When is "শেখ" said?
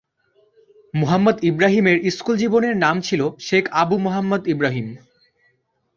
3.39-3.63